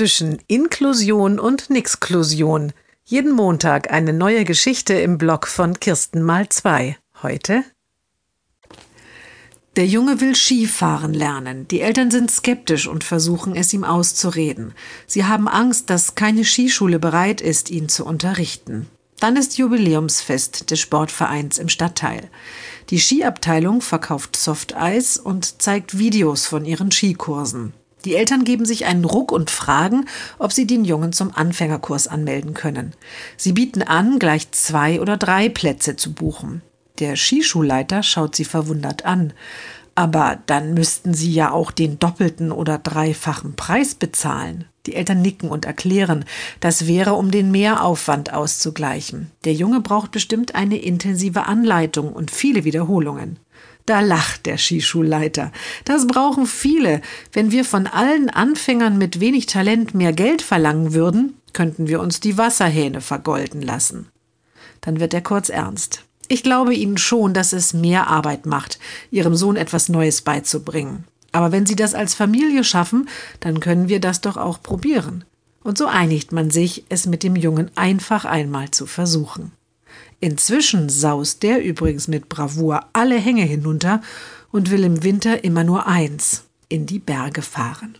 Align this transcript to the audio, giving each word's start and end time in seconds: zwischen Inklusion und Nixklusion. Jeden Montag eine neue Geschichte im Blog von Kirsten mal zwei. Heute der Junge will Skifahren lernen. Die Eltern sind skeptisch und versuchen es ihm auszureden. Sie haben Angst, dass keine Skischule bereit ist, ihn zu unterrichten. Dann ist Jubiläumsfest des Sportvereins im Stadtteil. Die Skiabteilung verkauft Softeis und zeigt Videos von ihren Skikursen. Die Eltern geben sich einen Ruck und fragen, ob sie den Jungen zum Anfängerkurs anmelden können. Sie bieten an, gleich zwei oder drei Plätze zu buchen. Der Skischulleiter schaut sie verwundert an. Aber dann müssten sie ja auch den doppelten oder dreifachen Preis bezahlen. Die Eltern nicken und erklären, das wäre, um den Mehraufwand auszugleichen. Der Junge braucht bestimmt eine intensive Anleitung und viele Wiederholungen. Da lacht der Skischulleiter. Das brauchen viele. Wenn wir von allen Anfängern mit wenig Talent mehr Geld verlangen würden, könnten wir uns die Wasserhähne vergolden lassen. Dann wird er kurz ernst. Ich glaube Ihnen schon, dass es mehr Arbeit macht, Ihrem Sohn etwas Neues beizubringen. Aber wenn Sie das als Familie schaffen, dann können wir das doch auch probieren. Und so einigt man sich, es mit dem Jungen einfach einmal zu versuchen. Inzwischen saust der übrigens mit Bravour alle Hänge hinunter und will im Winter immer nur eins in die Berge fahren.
zwischen 0.00 0.38
Inklusion 0.46 1.38
und 1.38 1.68
Nixklusion. 1.68 2.72
Jeden 3.04 3.32
Montag 3.32 3.92
eine 3.92 4.14
neue 4.14 4.46
Geschichte 4.46 4.94
im 4.94 5.18
Blog 5.18 5.46
von 5.46 5.78
Kirsten 5.78 6.22
mal 6.22 6.48
zwei. 6.48 6.96
Heute 7.22 7.64
der 9.76 9.86
Junge 9.86 10.22
will 10.22 10.34
Skifahren 10.34 11.12
lernen. 11.12 11.68
Die 11.68 11.82
Eltern 11.82 12.10
sind 12.10 12.30
skeptisch 12.30 12.88
und 12.88 13.04
versuchen 13.04 13.54
es 13.54 13.74
ihm 13.74 13.84
auszureden. 13.84 14.72
Sie 15.06 15.26
haben 15.26 15.48
Angst, 15.48 15.90
dass 15.90 16.14
keine 16.14 16.46
Skischule 16.46 16.98
bereit 16.98 17.42
ist, 17.42 17.68
ihn 17.68 17.90
zu 17.90 18.06
unterrichten. 18.06 18.86
Dann 19.18 19.36
ist 19.36 19.58
Jubiläumsfest 19.58 20.70
des 20.70 20.80
Sportvereins 20.80 21.58
im 21.58 21.68
Stadtteil. 21.68 22.30
Die 22.88 22.98
Skiabteilung 22.98 23.82
verkauft 23.82 24.34
Softeis 24.34 25.18
und 25.18 25.60
zeigt 25.60 25.98
Videos 25.98 26.46
von 26.46 26.64
ihren 26.64 26.90
Skikursen. 26.90 27.74
Die 28.04 28.14
Eltern 28.14 28.44
geben 28.44 28.64
sich 28.64 28.86
einen 28.86 29.04
Ruck 29.04 29.32
und 29.32 29.50
fragen, 29.50 30.06
ob 30.38 30.52
sie 30.52 30.66
den 30.66 30.84
Jungen 30.84 31.12
zum 31.12 31.34
Anfängerkurs 31.34 32.08
anmelden 32.08 32.54
können. 32.54 32.92
Sie 33.36 33.52
bieten 33.52 33.82
an, 33.82 34.18
gleich 34.18 34.50
zwei 34.52 35.00
oder 35.00 35.16
drei 35.16 35.48
Plätze 35.48 35.96
zu 35.96 36.12
buchen. 36.12 36.62
Der 36.98 37.16
Skischulleiter 37.16 38.02
schaut 38.02 38.36
sie 38.36 38.44
verwundert 38.44 39.04
an. 39.04 39.32
Aber 39.94 40.38
dann 40.46 40.72
müssten 40.72 41.14
sie 41.14 41.32
ja 41.32 41.50
auch 41.50 41.70
den 41.70 41.98
doppelten 41.98 42.52
oder 42.52 42.78
dreifachen 42.78 43.54
Preis 43.56 43.94
bezahlen. 43.94 44.64
Die 44.86 44.94
Eltern 44.94 45.20
nicken 45.20 45.50
und 45.50 45.66
erklären, 45.66 46.24
das 46.60 46.86
wäre, 46.86 47.14
um 47.14 47.30
den 47.30 47.50
Mehraufwand 47.50 48.32
auszugleichen. 48.32 49.30
Der 49.44 49.52
Junge 49.52 49.80
braucht 49.80 50.10
bestimmt 50.10 50.54
eine 50.54 50.78
intensive 50.78 51.44
Anleitung 51.46 52.12
und 52.12 52.30
viele 52.30 52.64
Wiederholungen. 52.64 53.38
Da 53.90 54.02
lacht 54.02 54.46
der 54.46 54.56
Skischulleiter. 54.56 55.50
Das 55.84 56.06
brauchen 56.06 56.46
viele. 56.46 57.02
Wenn 57.32 57.50
wir 57.50 57.64
von 57.64 57.88
allen 57.88 58.30
Anfängern 58.30 58.98
mit 58.98 59.18
wenig 59.18 59.46
Talent 59.46 59.96
mehr 59.96 60.12
Geld 60.12 60.42
verlangen 60.42 60.94
würden, 60.94 61.34
könnten 61.54 61.88
wir 61.88 61.98
uns 61.98 62.20
die 62.20 62.38
Wasserhähne 62.38 63.00
vergolden 63.00 63.62
lassen. 63.62 64.06
Dann 64.80 65.00
wird 65.00 65.12
er 65.12 65.22
kurz 65.22 65.48
ernst. 65.48 66.04
Ich 66.28 66.44
glaube 66.44 66.72
Ihnen 66.72 66.98
schon, 66.98 67.34
dass 67.34 67.52
es 67.52 67.74
mehr 67.74 68.06
Arbeit 68.06 68.46
macht, 68.46 68.78
Ihrem 69.10 69.34
Sohn 69.34 69.56
etwas 69.56 69.88
Neues 69.88 70.22
beizubringen. 70.22 71.02
Aber 71.32 71.50
wenn 71.50 71.66
Sie 71.66 71.74
das 71.74 71.92
als 71.92 72.14
Familie 72.14 72.62
schaffen, 72.62 73.08
dann 73.40 73.58
können 73.58 73.88
wir 73.88 73.98
das 73.98 74.20
doch 74.20 74.36
auch 74.36 74.62
probieren. 74.62 75.24
Und 75.64 75.78
so 75.78 75.86
einigt 75.86 76.30
man 76.30 76.52
sich, 76.52 76.84
es 76.90 77.06
mit 77.06 77.24
dem 77.24 77.34
Jungen 77.34 77.72
einfach 77.74 78.24
einmal 78.24 78.70
zu 78.70 78.86
versuchen. 78.86 79.50
Inzwischen 80.20 80.88
saust 80.88 81.42
der 81.42 81.64
übrigens 81.64 82.08
mit 82.08 82.28
Bravour 82.28 82.86
alle 82.92 83.18
Hänge 83.18 83.44
hinunter 83.44 84.02
und 84.52 84.70
will 84.70 84.84
im 84.84 85.02
Winter 85.02 85.44
immer 85.44 85.64
nur 85.64 85.86
eins 85.86 86.44
in 86.68 86.86
die 86.86 86.98
Berge 86.98 87.42
fahren. 87.42 87.98